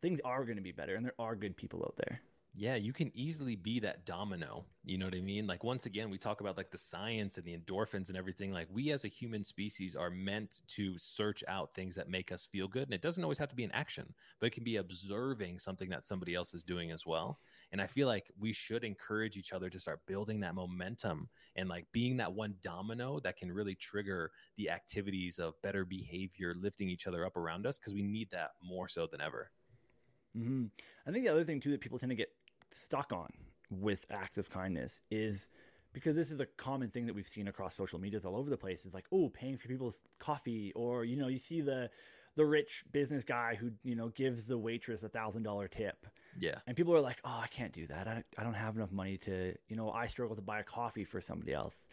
things 0.00 0.20
are 0.24 0.44
going 0.44 0.56
to 0.56 0.62
be 0.62 0.72
better 0.72 0.94
and 0.94 1.04
there 1.04 1.14
are 1.18 1.36
good 1.36 1.56
people 1.56 1.82
out 1.84 1.94
there. 1.98 2.20
Yeah, 2.52 2.74
you 2.74 2.92
can 2.92 3.12
easily 3.14 3.54
be 3.54 3.78
that 3.80 4.04
domino. 4.04 4.64
You 4.84 4.98
know 4.98 5.04
what 5.04 5.14
I 5.14 5.20
mean? 5.20 5.46
Like 5.46 5.62
once 5.62 5.86
again, 5.86 6.10
we 6.10 6.18
talk 6.18 6.40
about 6.40 6.56
like 6.56 6.72
the 6.72 6.78
science 6.78 7.36
and 7.36 7.46
the 7.46 7.56
endorphins 7.56 8.08
and 8.08 8.18
everything. 8.18 8.52
Like 8.52 8.66
we 8.72 8.90
as 8.90 9.04
a 9.04 9.08
human 9.08 9.44
species 9.44 9.94
are 9.94 10.10
meant 10.10 10.62
to 10.68 10.98
search 10.98 11.44
out 11.46 11.74
things 11.74 11.94
that 11.94 12.08
make 12.08 12.32
us 12.32 12.48
feel 12.50 12.66
good. 12.66 12.82
And 12.84 12.92
it 12.92 13.02
doesn't 13.02 13.22
always 13.22 13.38
have 13.38 13.50
to 13.50 13.56
be 13.56 13.62
an 13.62 13.70
action, 13.70 14.12
but 14.40 14.48
it 14.48 14.52
can 14.52 14.64
be 14.64 14.76
observing 14.76 15.60
something 15.60 15.88
that 15.90 16.04
somebody 16.04 16.34
else 16.34 16.52
is 16.52 16.64
doing 16.64 16.90
as 16.90 17.06
well. 17.06 17.38
And 17.70 17.80
I 17.80 17.86
feel 17.86 18.08
like 18.08 18.32
we 18.36 18.52
should 18.52 18.82
encourage 18.82 19.36
each 19.36 19.52
other 19.52 19.70
to 19.70 19.78
start 19.78 20.04
building 20.06 20.40
that 20.40 20.56
momentum 20.56 21.28
and 21.54 21.68
like 21.68 21.86
being 21.92 22.16
that 22.16 22.32
one 22.32 22.56
domino 22.62 23.20
that 23.20 23.36
can 23.36 23.52
really 23.52 23.76
trigger 23.76 24.32
the 24.56 24.70
activities 24.70 25.38
of 25.38 25.60
better 25.62 25.84
behavior, 25.84 26.56
lifting 26.58 26.90
each 26.90 27.06
other 27.06 27.24
up 27.24 27.36
around 27.36 27.64
us 27.64 27.78
because 27.78 27.94
we 27.94 28.02
need 28.02 28.28
that 28.32 28.50
more 28.60 28.88
so 28.88 29.06
than 29.06 29.20
ever. 29.20 29.52
Mm-hmm. 30.36 30.66
I 31.06 31.10
think 31.10 31.24
the 31.24 31.30
other 31.30 31.44
thing 31.44 31.60
too 31.60 31.72
that 31.72 31.80
people 31.80 31.98
tend 31.98 32.10
to 32.10 32.16
get 32.16 32.30
stuck 32.72 33.12
on 33.12 33.28
with 33.70 34.04
acts 34.10 34.38
of 34.38 34.50
kindness 34.50 35.02
is 35.10 35.48
because 35.92 36.14
this 36.14 36.30
is 36.30 36.40
a 36.40 36.46
common 36.46 36.88
thing 36.88 37.06
that 37.06 37.14
we've 37.14 37.28
seen 37.28 37.48
across 37.48 37.74
social 37.74 37.98
medias 37.98 38.24
all 38.24 38.36
over 38.36 38.50
the 38.50 38.56
place. 38.56 38.84
It's 38.84 38.94
like 38.94 39.06
oh 39.12 39.28
paying 39.30 39.56
for 39.56 39.68
people's 39.68 40.00
coffee 40.18 40.72
or 40.74 41.04
you 41.04 41.16
know 41.16 41.28
you 41.28 41.38
see 41.38 41.60
the 41.60 41.90
the 42.36 42.46
rich 42.46 42.84
business 42.92 43.24
guy 43.24 43.54
who 43.54 43.70
you 43.82 43.94
know 43.94 44.08
gives 44.08 44.44
the 44.44 44.56
waitress 44.56 45.02
a 45.02 45.08
thousand 45.08 45.42
dollar 45.42 45.68
tip. 45.68 46.06
Yeah. 46.38 46.58
And 46.66 46.76
people 46.76 46.94
are 46.94 47.00
like 47.00 47.18
oh 47.24 47.40
i 47.42 47.46
can't 47.48 47.72
do 47.72 47.86
that. 47.88 48.06
I, 48.06 48.22
I 48.38 48.44
don't 48.44 48.54
have 48.54 48.76
enough 48.76 48.92
money 48.92 49.16
to 49.18 49.54
you 49.68 49.76
know 49.76 49.90
i 49.90 50.06
struggle 50.06 50.36
to 50.36 50.42
buy 50.42 50.60
a 50.60 50.64
coffee 50.64 51.04
for 51.04 51.20
somebody 51.20 51.52
else. 51.52 51.86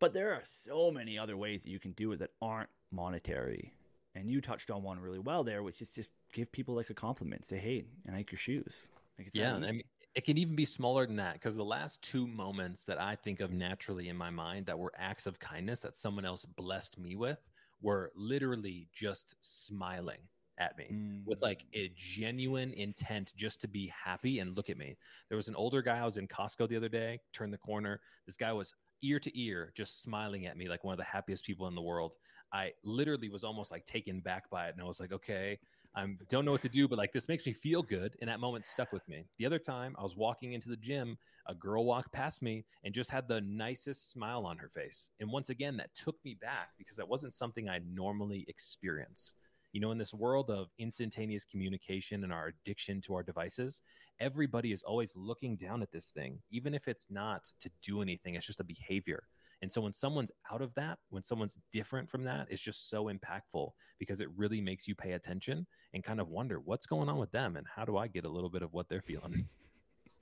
But 0.00 0.14
there 0.14 0.32
are 0.32 0.42
so 0.44 0.90
many 0.90 1.18
other 1.18 1.36
ways 1.36 1.62
that 1.62 1.70
you 1.70 1.80
can 1.80 1.92
do 1.92 2.12
it 2.12 2.20
that 2.20 2.30
aren't 2.40 2.70
monetary. 2.92 3.72
And 4.14 4.30
you 4.30 4.40
touched 4.40 4.70
on 4.70 4.82
one 4.82 5.00
really 5.00 5.18
well 5.18 5.44
there 5.44 5.62
which 5.62 5.82
is 5.82 5.90
just 5.90 6.08
give 6.32 6.50
people 6.50 6.74
like 6.74 6.90
a 6.90 6.94
compliment. 6.94 7.44
Say 7.44 7.58
hey 7.58 7.84
i 8.08 8.16
like 8.16 8.32
your 8.32 8.38
shoes. 8.38 8.90
Like 9.18 9.30
yeah 9.34 9.54
i 9.54 9.72
mean 9.72 9.82
it 10.18 10.24
can 10.24 10.36
even 10.36 10.56
be 10.56 10.64
smaller 10.64 11.06
than 11.06 11.14
that 11.14 11.34
because 11.34 11.54
the 11.54 11.64
last 11.64 12.02
two 12.02 12.26
moments 12.26 12.84
that 12.84 13.00
I 13.00 13.14
think 13.14 13.38
of 13.38 13.52
naturally 13.52 14.08
in 14.08 14.16
my 14.16 14.30
mind 14.30 14.66
that 14.66 14.76
were 14.76 14.92
acts 14.96 15.28
of 15.28 15.38
kindness 15.38 15.80
that 15.82 15.94
someone 15.94 16.24
else 16.24 16.44
blessed 16.44 16.98
me 16.98 17.14
with 17.14 17.38
were 17.80 18.10
literally 18.16 18.88
just 18.92 19.36
smiling 19.42 20.18
at 20.58 20.76
me 20.76 20.86
mm. 20.92 21.20
with 21.24 21.40
like 21.40 21.62
a 21.72 21.92
genuine 21.94 22.72
intent 22.72 23.32
just 23.36 23.60
to 23.60 23.68
be 23.68 23.92
happy 23.94 24.40
and 24.40 24.56
look 24.56 24.68
at 24.70 24.76
me. 24.76 24.96
There 25.28 25.36
was 25.36 25.46
an 25.46 25.54
older 25.54 25.82
guy 25.82 25.98
I 25.98 26.04
was 26.04 26.16
in 26.16 26.26
Costco 26.26 26.68
the 26.68 26.76
other 26.76 26.88
day, 26.88 27.20
turned 27.32 27.52
the 27.52 27.58
corner. 27.58 28.00
This 28.26 28.36
guy 28.36 28.52
was 28.52 28.74
ear 29.02 29.18
to 29.20 29.40
ear 29.40 29.72
just 29.74 30.02
smiling 30.02 30.46
at 30.46 30.56
me 30.56 30.68
like 30.68 30.84
one 30.84 30.92
of 30.92 30.98
the 30.98 31.04
happiest 31.04 31.44
people 31.44 31.66
in 31.66 31.74
the 31.74 31.82
world. 31.82 32.12
I 32.52 32.72
literally 32.82 33.28
was 33.28 33.44
almost 33.44 33.70
like 33.70 33.84
taken 33.84 34.20
back 34.20 34.48
by 34.50 34.68
it 34.68 34.74
and 34.74 34.80
I 34.80 34.84
was 34.84 35.00
like, 35.00 35.12
okay, 35.12 35.58
I 35.94 36.06
don't 36.28 36.44
know 36.44 36.52
what 36.52 36.60
to 36.62 36.68
do, 36.68 36.86
but 36.86 36.98
like 36.98 37.12
this 37.12 37.28
makes 37.28 37.44
me 37.44 37.52
feel 37.52 37.82
good. 37.82 38.16
And 38.20 38.28
that 38.30 38.40
moment 38.40 38.64
stuck 38.64 38.92
with 38.92 39.06
me. 39.08 39.24
The 39.38 39.46
other 39.46 39.58
time 39.58 39.96
I 39.98 40.02
was 40.02 40.16
walking 40.16 40.52
into 40.52 40.68
the 40.68 40.76
gym, 40.76 41.18
a 41.46 41.54
girl 41.54 41.84
walked 41.84 42.12
past 42.12 42.42
me 42.42 42.64
and 42.84 42.94
just 42.94 43.10
had 43.10 43.26
the 43.26 43.40
nicest 43.40 44.10
smile 44.10 44.46
on 44.46 44.58
her 44.58 44.68
face. 44.68 45.10
And 45.20 45.30
once 45.30 45.50
again, 45.50 45.76
that 45.78 45.94
took 45.94 46.16
me 46.24 46.36
back 46.40 46.70
because 46.78 46.96
that 46.96 47.08
wasn't 47.08 47.34
something 47.34 47.68
I 47.68 47.80
normally 47.92 48.44
experience. 48.48 49.34
You 49.72 49.80
know, 49.80 49.90
in 49.90 49.98
this 49.98 50.14
world 50.14 50.50
of 50.50 50.68
instantaneous 50.78 51.44
communication 51.44 52.24
and 52.24 52.32
our 52.32 52.48
addiction 52.48 53.00
to 53.02 53.14
our 53.14 53.22
devices, 53.22 53.82
everybody 54.20 54.72
is 54.72 54.82
always 54.82 55.12
looking 55.14 55.56
down 55.56 55.82
at 55.82 55.92
this 55.92 56.06
thing, 56.06 56.38
even 56.50 56.74
if 56.74 56.88
it's 56.88 57.08
not 57.10 57.50
to 57.60 57.70
do 57.82 58.02
anything, 58.02 58.34
it's 58.34 58.46
just 58.46 58.60
a 58.60 58.64
behavior. 58.64 59.24
And 59.60 59.72
so 59.72 59.80
when 59.80 59.92
someone's 59.92 60.30
out 60.52 60.62
of 60.62 60.72
that, 60.74 60.98
when 61.10 61.22
someone's 61.22 61.58
different 61.72 62.08
from 62.08 62.24
that, 62.24 62.46
it's 62.48 62.62
just 62.62 62.88
so 62.88 63.06
impactful 63.06 63.70
because 63.98 64.20
it 64.20 64.28
really 64.36 64.60
makes 64.60 64.86
you 64.86 64.94
pay 64.94 65.12
attention 65.12 65.66
and 65.92 66.04
kind 66.04 66.20
of 66.20 66.28
wonder 66.28 66.60
what's 66.60 66.86
going 66.86 67.08
on 67.08 67.18
with 67.18 67.32
them 67.32 67.56
and 67.56 67.66
how 67.74 67.84
do 67.84 67.96
I 67.96 68.06
get 68.06 68.26
a 68.26 68.30
little 68.30 68.50
bit 68.50 68.62
of 68.62 68.72
what 68.72 68.88
they're 68.88 69.02
feeling. 69.02 69.48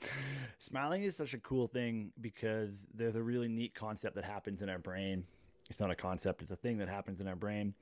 Smiling 0.59 1.03
is 1.03 1.17
such 1.17 1.35
a 1.35 1.39
cool 1.39 1.69
thing 1.69 2.13
because 2.21 2.87
there's 2.95 3.17
a 3.17 3.23
really 3.23 3.49
neat 3.49 3.75
concept 3.75 4.15
that 4.15 4.25
happens 4.25 4.63
in 4.63 4.71
our 4.71 4.79
brain. 4.79 5.25
It's 5.69 5.81
not 5.81 5.91
a 5.91 5.97
concept, 5.97 6.43
it's 6.43 6.51
a 6.51 6.57
thing 6.57 6.79
that 6.79 6.89
happens 6.89 7.21
in 7.21 7.29
our 7.29 7.37
brain. 7.37 7.75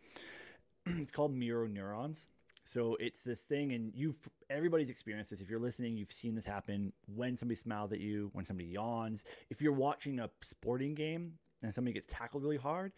it's 1.00 1.12
called 1.12 1.34
mirror 1.34 1.68
neurons. 1.68 2.28
So 2.64 2.96
it's 2.98 3.22
this 3.22 3.42
thing, 3.42 3.72
and 3.72 3.92
you've 3.94 4.16
everybody's 4.48 4.88
experienced 4.88 5.30
this. 5.30 5.40
If 5.40 5.50
you're 5.50 5.60
listening, 5.60 5.96
you've 5.96 6.12
seen 6.12 6.34
this 6.34 6.46
happen 6.46 6.92
when 7.14 7.36
somebody 7.36 7.56
smiles 7.56 7.92
at 7.92 8.00
you, 8.00 8.30
when 8.32 8.44
somebody 8.44 8.68
yawns. 8.70 9.24
If 9.50 9.60
you're 9.60 9.72
watching 9.72 10.18
a 10.20 10.30
sporting 10.40 10.94
game 10.94 11.34
and 11.62 11.74
somebody 11.74 11.92
gets 11.92 12.06
tackled 12.06 12.42
really 12.42 12.56
hard, 12.56 12.92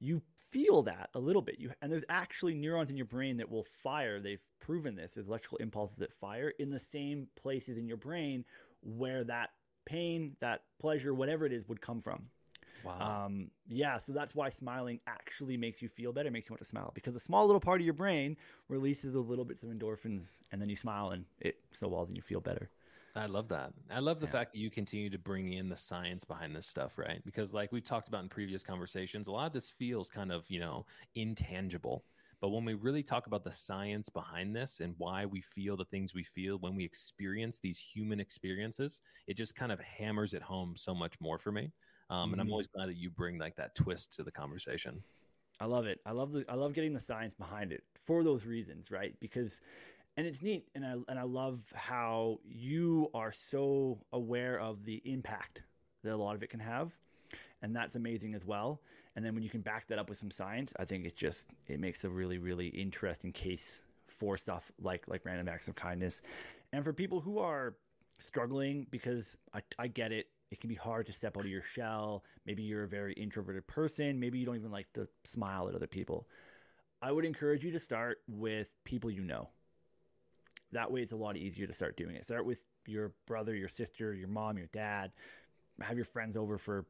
you 0.00 0.20
feel 0.50 0.82
that 0.82 1.10
a 1.14 1.20
little 1.20 1.40
bit. 1.40 1.58
You 1.58 1.70
and 1.80 1.90
there's 1.90 2.04
actually 2.08 2.54
neurons 2.54 2.90
in 2.90 2.96
your 2.96 3.06
brain 3.06 3.36
that 3.36 3.50
will 3.50 3.64
fire. 3.64 4.20
They've 4.20 4.42
proven 4.60 4.96
this. 4.96 5.14
There's 5.14 5.28
electrical 5.28 5.58
impulses 5.58 5.96
that 5.98 6.12
fire 6.12 6.52
in 6.58 6.70
the 6.70 6.80
same 6.80 7.28
places 7.40 7.78
in 7.78 7.86
your 7.86 7.96
brain 7.96 8.44
where 8.82 9.22
that 9.24 9.50
pain, 9.84 10.36
that 10.40 10.62
pleasure, 10.80 11.14
whatever 11.14 11.46
it 11.46 11.52
is, 11.52 11.68
would 11.68 11.80
come 11.80 12.00
from. 12.00 12.26
Wow. 12.82 13.22
Um, 13.24 13.50
yeah, 13.68 13.98
so 13.98 14.12
that's 14.12 14.34
why 14.34 14.48
smiling 14.48 15.00
actually 15.06 15.56
makes 15.56 15.82
you 15.82 15.88
feel 15.88 16.12
better, 16.12 16.30
makes 16.30 16.48
you 16.48 16.52
want 16.52 16.60
to 16.62 16.68
smile 16.68 16.92
because 16.94 17.14
a 17.16 17.20
small 17.20 17.46
little 17.46 17.60
part 17.60 17.80
of 17.80 17.84
your 17.84 17.94
brain 17.94 18.36
releases 18.68 19.12
those 19.12 19.28
little 19.28 19.44
bits 19.44 19.62
of 19.62 19.70
endorphins, 19.70 20.40
and 20.52 20.60
then 20.60 20.68
you 20.68 20.76
smile 20.76 21.10
and 21.10 21.24
it 21.40 21.56
snowballs 21.72 22.08
and 22.08 22.16
you 22.16 22.22
feel 22.22 22.40
better. 22.40 22.70
I 23.14 23.26
love 23.26 23.48
that. 23.48 23.74
I 23.90 23.98
love 23.98 24.20
the 24.20 24.26
Yeah. 24.26 24.28
fact 24.28 24.52
that 24.52 24.58
you 24.58 24.70
continue 24.70 25.10
to 25.10 25.18
bring 25.18 25.52
in 25.52 25.68
the 25.68 25.76
science 25.76 26.24
behind 26.24 26.56
this 26.56 26.66
stuff, 26.66 26.96
right? 26.96 27.22
Because, 27.24 27.52
like 27.52 27.70
we've 27.70 27.84
talked 27.84 28.08
about 28.08 28.22
in 28.22 28.30
previous 28.30 28.62
conversations, 28.62 29.26
a 29.28 29.32
lot 29.32 29.46
of 29.48 29.52
this 29.52 29.70
feels 29.70 30.08
kind 30.08 30.32
of, 30.32 30.44
you 30.48 30.58
know, 30.60 30.86
intangible. 31.14 32.04
But 32.40 32.48
when 32.48 32.64
we 32.64 32.74
really 32.74 33.02
talk 33.02 33.26
about 33.26 33.44
the 33.44 33.52
science 33.52 34.08
behind 34.08 34.56
this 34.56 34.80
and 34.80 34.94
why 34.96 35.26
we 35.26 35.42
feel 35.42 35.76
the 35.76 35.84
things 35.84 36.14
we 36.14 36.24
feel 36.24 36.58
when 36.58 36.74
we 36.74 36.84
experience 36.84 37.58
these 37.58 37.78
human 37.78 38.18
experiences, 38.18 39.00
it 39.26 39.36
just 39.36 39.54
kind 39.54 39.70
of 39.72 39.78
hammers 39.80 40.32
it 40.32 40.42
home 40.42 40.74
so 40.76 40.94
much 40.94 41.20
more 41.20 41.38
for 41.38 41.52
me. 41.52 41.70
Um, 42.12 42.32
And 42.32 42.40
I'm 42.40 42.48
Mhm. 42.48 42.50
always 42.50 42.66
glad 42.66 42.88
that 42.90 42.96
you 42.96 43.10
bring 43.10 43.38
like 43.38 43.56
that 43.56 43.74
twist 43.74 44.12
to 44.14 44.22
the 44.22 44.30
conversation. 44.30 45.02
I 45.60 45.64
love 45.64 45.86
it. 45.86 46.00
I 46.04 46.12
love 46.12 46.32
the 46.32 46.44
I 46.48 46.54
love 46.54 46.72
getting 46.74 46.92
the 46.92 47.00
science 47.00 47.34
behind 47.34 47.72
it 47.72 47.84
for 48.04 48.22
those 48.22 48.44
reasons, 48.44 48.90
right? 48.90 49.18
Because 49.20 49.60
and 50.16 50.26
it's 50.26 50.42
neat 50.42 50.68
and 50.74 50.84
I 50.84 50.96
and 51.08 51.18
I 51.18 51.22
love 51.22 51.60
how 51.74 52.40
you 52.44 53.10
are 53.14 53.32
so 53.32 53.98
aware 54.12 54.60
of 54.60 54.84
the 54.84 55.00
impact 55.04 55.62
that 56.02 56.12
a 56.12 56.16
lot 56.16 56.34
of 56.34 56.42
it 56.42 56.50
can 56.50 56.60
have. 56.60 56.92
And 57.62 57.74
that's 57.74 57.94
amazing 57.94 58.34
as 58.34 58.44
well. 58.44 58.82
And 59.14 59.24
then 59.24 59.34
when 59.34 59.42
you 59.42 59.50
can 59.50 59.60
back 59.62 59.86
that 59.86 59.98
up 59.98 60.08
with 60.08 60.18
some 60.18 60.30
science, 60.30 60.74
I 60.78 60.84
think 60.84 61.06
it's 61.06 61.14
just 61.14 61.48
it 61.68 61.80
makes 61.80 62.04
a 62.04 62.10
really, 62.10 62.38
really 62.38 62.68
interesting 62.68 63.32
case 63.32 63.84
for 64.08 64.36
stuff 64.36 64.70
like 64.80 65.08
like 65.08 65.24
random 65.24 65.48
acts 65.48 65.68
of 65.68 65.76
kindness. 65.76 66.22
And 66.72 66.84
for 66.84 66.92
people 66.92 67.20
who 67.20 67.38
are 67.38 67.74
struggling 68.18 68.86
because 68.90 69.38
I, 69.54 69.62
I 69.78 69.86
get 69.88 70.12
it 70.12 70.26
it 70.52 70.60
can 70.60 70.68
be 70.68 70.74
hard 70.74 71.06
to 71.06 71.12
step 71.12 71.38
out 71.38 71.44
of 71.44 71.50
your 71.50 71.62
shell. 71.62 72.24
Maybe 72.44 72.62
you're 72.62 72.84
a 72.84 72.88
very 72.88 73.14
introverted 73.14 73.66
person. 73.66 74.20
Maybe 74.20 74.38
you 74.38 74.44
don't 74.44 74.56
even 74.56 74.70
like 74.70 74.92
to 74.92 75.08
smile 75.24 75.66
at 75.66 75.74
other 75.74 75.86
people. 75.86 76.28
I 77.00 77.10
would 77.10 77.24
encourage 77.24 77.64
you 77.64 77.72
to 77.72 77.78
start 77.78 78.18
with 78.28 78.68
people 78.84 79.10
you 79.10 79.24
know. 79.24 79.48
That 80.70 80.92
way 80.92 81.00
it's 81.00 81.12
a 81.12 81.16
lot 81.16 81.38
easier 81.38 81.66
to 81.66 81.72
start 81.72 81.96
doing 81.96 82.16
it. 82.16 82.24
Start 82.24 82.44
with 82.44 82.58
your 82.86 83.12
brother 83.26 83.54
your 83.54 83.68
sister 83.68 84.12
your 84.12 84.28
mom 84.28 84.58
your 84.58 84.66
dad. 84.74 85.12
Have 85.80 85.96
your 85.96 86.04
friends 86.04 86.36
over 86.36 86.58
for 86.58 86.84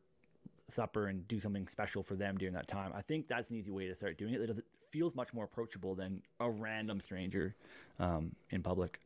supper 0.68 1.06
and 1.06 1.26
do 1.28 1.38
something 1.38 1.68
special 1.68 2.02
for 2.02 2.16
them 2.16 2.36
during 2.36 2.54
that 2.54 2.66
time. 2.66 2.90
I 2.96 3.02
think 3.02 3.28
that's 3.28 3.48
an 3.50 3.56
easy 3.56 3.70
way 3.70 3.86
to 3.86 3.94
start 3.94 4.18
doing 4.18 4.34
it. 4.34 4.40
It 4.40 4.64
feels 4.90 5.14
much 5.14 5.32
more 5.32 5.44
approachable 5.44 5.94
than 5.94 6.20
a 6.40 6.50
random 6.50 7.00
stranger 7.00 7.54
um, 8.00 8.34
in 8.50 8.60
public. 8.60 8.98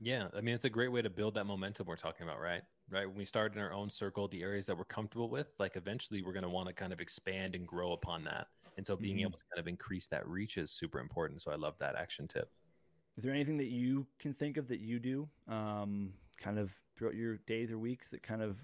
Yeah, 0.00 0.28
I 0.34 0.40
mean 0.40 0.54
it's 0.54 0.64
a 0.64 0.70
great 0.70 0.90
way 0.90 1.02
to 1.02 1.10
build 1.10 1.34
that 1.34 1.44
momentum 1.44 1.86
we're 1.86 1.96
talking 1.96 2.26
about, 2.26 2.40
right? 2.40 2.62
Right. 2.90 3.06
When 3.06 3.16
we 3.16 3.24
start 3.24 3.54
in 3.54 3.60
our 3.60 3.72
own 3.72 3.88
circle, 3.88 4.26
the 4.26 4.42
areas 4.42 4.66
that 4.66 4.76
we're 4.76 4.84
comfortable 4.84 5.30
with, 5.30 5.46
like 5.60 5.76
eventually 5.76 6.22
we're 6.22 6.32
going 6.32 6.42
to 6.42 6.48
want 6.48 6.66
to 6.68 6.74
kind 6.74 6.92
of 6.92 7.00
expand 7.00 7.54
and 7.54 7.66
grow 7.66 7.92
upon 7.92 8.24
that. 8.24 8.48
And 8.76 8.86
so 8.86 8.96
being 8.96 9.20
Mhm. 9.20 9.22
able 9.22 9.38
to 9.38 9.44
kind 9.54 9.60
of 9.60 9.68
increase 9.68 10.08
that 10.08 10.26
reach 10.26 10.56
is 10.58 10.72
super 10.72 10.98
important. 10.98 11.40
So 11.42 11.52
I 11.52 11.54
love 11.56 11.76
that 11.78 11.94
action 11.94 12.26
tip. 12.26 12.50
Is 13.16 13.24
there 13.24 13.34
anything 13.34 13.58
that 13.58 13.70
you 13.70 14.06
can 14.18 14.34
think 14.34 14.56
of 14.56 14.68
that 14.68 14.80
you 14.80 14.98
do, 14.98 15.28
um, 15.48 16.14
kind 16.38 16.58
of 16.58 16.72
throughout 16.96 17.14
your 17.14 17.38
days 17.38 17.70
or 17.70 17.78
weeks 17.78 18.10
that 18.10 18.22
kind 18.22 18.42
of 18.42 18.58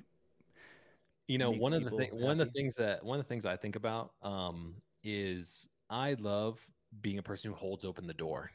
You 1.28 1.38
know, 1.38 1.50
one 1.50 1.72
of 1.72 1.82
the 1.84 1.90
thing, 1.90 2.10
one 2.12 2.32
of 2.32 2.38
the 2.38 2.52
things 2.52 2.76
that 2.76 3.04
one 3.04 3.18
of 3.18 3.24
the 3.24 3.28
things 3.28 3.44
I 3.44 3.56
think 3.56 3.74
about 3.76 4.12
um, 4.22 4.76
is 5.02 5.68
I 5.90 6.14
love 6.14 6.60
being 7.00 7.18
a 7.18 7.22
person 7.22 7.50
who 7.50 7.56
holds 7.56 7.84
open 7.84 8.06
the 8.06 8.14
door. 8.14 8.50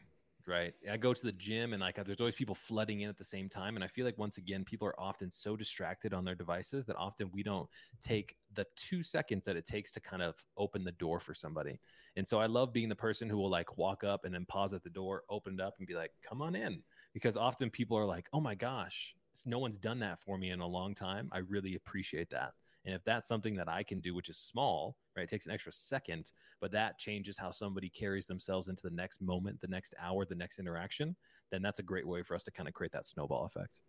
Right. 0.51 0.73
I 0.91 0.97
go 0.97 1.13
to 1.13 1.23
the 1.23 1.31
gym 1.31 1.71
and 1.71 1.79
like 1.79 2.03
there's 2.03 2.19
always 2.19 2.35
people 2.35 2.55
flooding 2.55 3.01
in 3.01 3.09
at 3.09 3.17
the 3.17 3.23
same 3.23 3.47
time. 3.47 3.75
And 3.75 3.83
I 3.85 3.87
feel 3.87 4.03
like 4.03 4.17
once 4.17 4.37
again, 4.37 4.65
people 4.65 4.85
are 4.85 4.99
often 4.99 5.29
so 5.29 5.55
distracted 5.55 6.13
on 6.13 6.25
their 6.25 6.35
devices 6.35 6.85
that 6.87 6.97
often 6.97 7.29
we 7.31 7.41
don't 7.41 7.69
take 8.01 8.35
the 8.53 8.65
two 8.75 9.01
seconds 9.01 9.45
that 9.45 9.55
it 9.55 9.65
takes 9.65 9.93
to 9.93 10.01
kind 10.01 10.21
of 10.21 10.43
open 10.57 10.83
the 10.83 10.91
door 10.91 11.21
for 11.21 11.33
somebody. 11.33 11.79
And 12.17 12.27
so 12.27 12.37
I 12.37 12.47
love 12.47 12.73
being 12.73 12.89
the 12.89 12.95
person 12.95 13.29
who 13.29 13.37
will 13.37 13.49
like 13.49 13.77
walk 13.77 14.03
up 14.03 14.25
and 14.25 14.33
then 14.33 14.45
pause 14.45 14.73
at 14.73 14.83
the 14.83 14.89
door, 14.89 15.23
open 15.29 15.53
it 15.53 15.61
up 15.61 15.75
and 15.79 15.87
be 15.87 15.95
like, 15.95 16.11
come 16.27 16.41
on 16.41 16.53
in. 16.53 16.83
Because 17.13 17.37
often 17.37 17.69
people 17.69 17.97
are 17.97 18.05
like, 18.05 18.27
oh 18.33 18.41
my 18.41 18.55
gosh, 18.55 19.15
no 19.45 19.57
one's 19.57 19.77
done 19.77 19.99
that 19.99 20.19
for 20.19 20.37
me 20.37 20.49
in 20.49 20.59
a 20.59 20.67
long 20.67 20.93
time. 20.93 21.29
I 21.31 21.37
really 21.37 21.75
appreciate 21.75 22.29
that. 22.31 22.51
And 22.85 22.95
if 22.95 23.03
that's 23.03 23.27
something 23.27 23.55
that 23.55 23.69
I 23.69 23.83
can 23.83 23.99
do, 23.99 24.15
which 24.15 24.29
is 24.29 24.37
small, 24.37 24.95
right, 25.15 25.23
it 25.23 25.29
takes 25.29 25.45
an 25.45 25.51
extra 25.51 25.71
second, 25.71 26.31
but 26.59 26.71
that 26.71 26.97
changes 26.97 27.37
how 27.37 27.51
somebody 27.51 27.89
carries 27.89 28.27
themselves 28.27 28.67
into 28.69 28.81
the 28.81 28.89
next 28.89 29.21
moment, 29.21 29.61
the 29.61 29.67
next 29.67 29.93
hour, 30.01 30.25
the 30.25 30.35
next 30.35 30.57
interaction, 30.57 31.15
then 31.51 31.61
that's 31.61 31.79
a 31.79 31.83
great 31.83 32.07
way 32.07 32.23
for 32.23 32.33
us 32.33 32.43
to 32.43 32.51
kind 32.51 32.67
of 32.67 32.73
create 32.73 32.91
that 32.93 33.05
snowball 33.05 33.45
effect. 33.45 33.81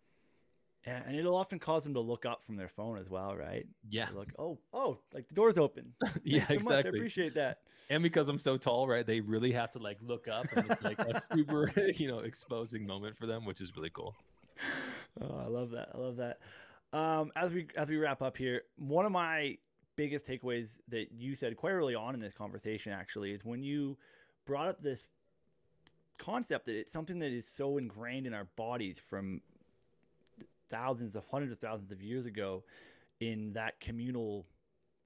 Yeah, 0.85 1.01
and 1.07 1.15
it'll 1.15 1.35
often 1.35 1.59
cause 1.59 1.83
them 1.83 1.93
to 1.93 2.01
look 2.01 2.25
up 2.25 2.43
from 2.43 2.57
their 2.57 2.67
phone 2.67 2.97
as 2.97 3.09
well, 3.09 3.35
right? 3.35 3.65
Yeah. 3.89 4.07
They're 4.07 4.19
like, 4.19 4.33
oh, 4.37 4.59
oh, 4.73 4.99
like 5.13 5.27
the 5.29 5.33
door's 5.33 5.57
open. 5.57 5.93
yeah, 6.23 6.45
so 6.45 6.45
much. 6.45 6.51
I 6.51 6.53
exactly. 6.55 6.99
appreciate 6.99 7.33
that. 7.35 7.59
and 7.89 8.03
because 8.03 8.27
I'm 8.27 8.39
so 8.39 8.57
tall, 8.57 8.87
right, 8.87 9.07
they 9.07 9.21
really 9.21 9.53
have 9.53 9.71
to 9.71 9.79
like 9.79 9.97
look 10.01 10.27
up 10.27 10.45
and 10.55 10.69
it's 10.69 10.83
like 10.83 10.99
a 10.99 11.19
super, 11.33 11.71
you 11.95 12.09
know, 12.09 12.19
exposing 12.19 12.85
moment 12.85 13.17
for 13.17 13.27
them, 13.27 13.45
which 13.45 13.61
is 13.61 13.75
really 13.75 13.91
cool. 13.91 14.13
Oh, 15.21 15.37
I 15.37 15.47
love 15.47 15.71
that. 15.71 15.89
I 15.93 15.97
love 15.97 16.17
that. 16.17 16.39
Um, 16.93 17.31
as 17.35 17.51
we 17.51 17.67
as 17.75 17.87
we 17.87 17.97
wrap 17.97 18.21
up 18.21 18.37
here, 18.37 18.61
one 18.77 19.05
of 19.05 19.11
my 19.11 19.57
biggest 19.95 20.27
takeaways 20.27 20.79
that 20.89 21.11
you 21.11 21.35
said 21.35 21.57
quite 21.57 21.71
early 21.71 21.95
on 21.95 22.13
in 22.13 22.21
this 22.21 22.33
conversation 22.33 22.91
actually 22.91 23.31
is 23.31 23.43
when 23.43 23.63
you 23.63 23.97
brought 24.45 24.67
up 24.67 24.81
this 24.81 25.09
concept 26.17 26.67
that 26.67 26.75
it's 26.75 26.91
something 26.93 27.19
that 27.19 27.31
is 27.31 27.47
so 27.47 27.77
ingrained 27.77 28.27
in 28.27 28.33
our 28.33 28.45
bodies 28.55 28.99
from 28.99 29.41
thousands 30.69 31.15
of 31.15 31.23
hundreds 31.25 31.51
of 31.51 31.59
thousands 31.59 31.91
of 31.91 32.01
years 32.01 32.25
ago 32.25 32.63
in 33.19 33.53
that 33.53 33.79
communal 33.79 34.45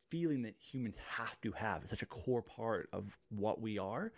feeling 0.09 0.41
that 0.41 0.55
humans 0.59 0.97
have 1.09 1.39
to 1.41 1.51
have. 1.51 1.81
It's 1.81 1.89
such 1.89 2.01
a 2.01 2.07
core 2.07 2.41
part 2.41 2.89
of 2.93 3.17
what 3.29 3.61
we 3.61 3.77
are. 3.77 4.11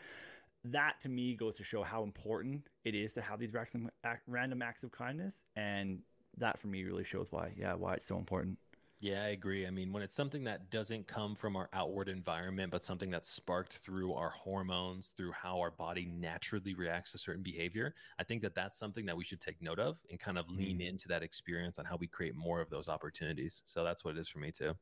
That 0.66 1.02
to 1.02 1.10
me 1.10 1.36
goes 1.36 1.56
to 1.58 1.64
show 1.64 1.84
how 1.84 2.04
important 2.04 2.68
it 2.84 2.94
is 2.94 3.14
to 3.14 3.22
have 3.22 3.40
these 3.40 3.54
random, 3.54 3.90
random 4.28 4.62
acts 4.62 4.84
of 4.84 4.92
kindness 4.92 5.46
and 5.56 6.00
that 6.40 6.60
for 6.60 6.68
me 6.68 6.84
really 6.84 7.04
shows 7.04 7.28
why 7.32 7.52
yeah 7.58 7.74
why 7.74 7.94
it's 7.94 8.08
so 8.08 8.18
important 8.18 8.58
Yeah, 9.02 9.24
I 9.24 9.30
agree. 9.30 9.66
I 9.66 9.70
mean, 9.70 9.94
when 9.94 10.04
it's 10.04 10.14
something 10.16 10.44
that 10.44 10.70
doesn't 10.72 11.08
come 11.08 11.34
from 11.34 11.56
our 11.56 11.70
outward 11.72 12.10
environment, 12.10 12.70
but 12.70 12.84
something 12.84 13.10
that's 13.10 13.30
sparked 13.30 13.78
through 13.78 14.14
our 14.14 14.32
hormones, 14.32 15.14
through 15.16 15.32
how 15.32 15.58
our 15.62 15.72
body 15.72 16.06
naturally 16.06 16.74
reacts 16.76 17.14
to 17.14 17.18
certain 17.18 17.42
behavior, 17.42 17.96
I 18.20 18.26
think 18.26 18.42
that 18.42 18.56
that's 18.56 18.78
something 18.78 19.06
that 19.06 19.16
we 19.16 19.24
should 19.24 19.40
take 19.40 19.62
note 19.62 19.80
of 19.80 20.00
and 20.10 20.20
kind 20.20 20.38
of 20.38 20.50
lean 20.50 20.80
mm-hmm. 20.80 20.90
into 20.90 21.08
that 21.08 21.24
experience 21.24 21.80
on 21.80 21.86
how 21.86 21.96
we 21.96 22.08
create 22.08 22.36
more 22.36 22.60
of 22.60 22.70
those 22.70 22.90
opportunities. 22.90 23.62
So 23.64 23.86
that's 23.86 24.04
what 24.04 24.18
it 24.18 24.20
is 24.20 24.28
for 24.28 24.40
me 24.40 24.52
too. 24.52 24.74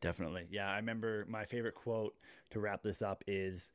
definitely 0.00 0.46
yeah 0.50 0.70
i 0.70 0.76
remember 0.76 1.26
my 1.28 1.44
favorite 1.44 1.74
quote 1.74 2.14
to 2.50 2.60
wrap 2.60 2.82
this 2.82 3.02
up 3.02 3.22
is 3.26 3.72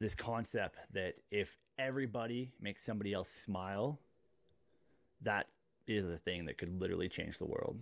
this 0.00 0.14
concept 0.14 0.76
that 0.92 1.14
if 1.30 1.56
everybody 1.78 2.52
makes 2.60 2.84
somebody 2.84 3.12
else 3.12 3.30
smile 3.30 3.98
that 5.22 5.46
is 5.86 6.06
a 6.06 6.18
thing 6.18 6.44
that 6.46 6.58
could 6.58 6.80
literally 6.80 7.08
change 7.08 7.38
the 7.38 7.46
world 7.46 7.78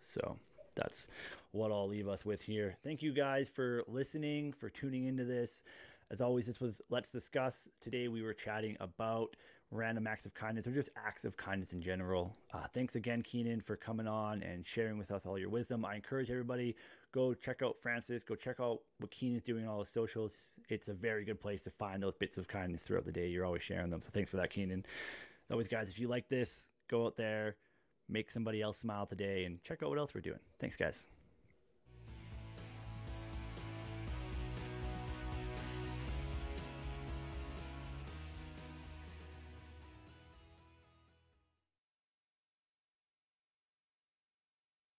so 0.00 0.38
that's 0.76 1.08
what 1.52 1.72
I'll 1.72 1.88
leave 1.88 2.08
us 2.08 2.24
with 2.24 2.42
here. 2.42 2.76
Thank 2.84 3.02
you 3.02 3.12
guys 3.12 3.48
for 3.48 3.82
listening, 3.88 4.52
for 4.52 4.68
tuning 4.68 5.06
into 5.06 5.24
this. 5.24 5.64
As 6.10 6.20
always, 6.20 6.46
this 6.46 6.60
was 6.60 6.80
Let's 6.90 7.10
Discuss. 7.10 7.68
Today 7.80 8.08
we 8.08 8.22
were 8.22 8.34
chatting 8.34 8.76
about 8.78 9.34
random 9.72 10.06
acts 10.06 10.26
of 10.26 10.34
kindness 10.34 10.66
or 10.68 10.70
just 10.70 10.90
acts 10.96 11.24
of 11.24 11.36
kindness 11.36 11.72
in 11.72 11.82
general. 11.82 12.36
Uh, 12.54 12.66
thanks 12.72 12.94
again, 12.94 13.20
Keenan, 13.22 13.60
for 13.60 13.74
coming 13.74 14.06
on 14.06 14.42
and 14.42 14.64
sharing 14.64 14.96
with 14.96 15.10
us 15.10 15.26
all 15.26 15.38
your 15.38 15.48
wisdom. 15.48 15.84
I 15.84 15.96
encourage 15.96 16.30
everybody 16.30 16.76
go 17.10 17.34
check 17.34 17.62
out 17.62 17.76
FRANSiS, 17.82 18.24
go 18.24 18.36
check 18.36 18.60
out 18.60 18.80
what 18.98 19.10
Keenan's 19.10 19.42
doing 19.42 19.64
on 19.66 19.72
all 19.72 19.80
his 19.80 19.88
socials. 19.88 20.60
It's 20.68 20.88
a 20.88 20.94
very 20.94 21.24
good 21.24 21.40
place 21.40 21.64
to 21.64 21.70
find 21.70 22.00
those 22.02 22.14
bits 22.14 22.38
of 22.38 22.46
kindness 22.46 22.82
throughout 22.82 23.06
the 23.06 23.12
day. 23.12 23.26
You're 23.26 23.46
always 23.46 23.62
sharing 23.62 23.90
them. 23.90 24.00
So 24.00 24.10
thanks 24.12 24.30
for 24.30 24.36
that, 24.36 24.50
Keenan. 24.50 24.84
As 25.48 25.50
always, 25.50 25.66
guys, 25.66 25.88
if 25.88 25.98
you 25.98 26.06
like 26.06 26.28
this, 26.28 26.70
go 26.88 27.06
out 27.06 27.16
there, 27.16 27.56
make 28.08 28.30
somebody 28.30 28.62
else 28.62 28.78
smile 28.78 29.06
today, 29.06 29.44
and 29.44 29.62
check 29.62 29.82
out 29.82 29.90
what 29.90 29.98
else 29.98 30.14
we're 30.14 30.20
doing. 30.20 30.40
Thanks, 30.58 30.76
guys. 30.76 31.08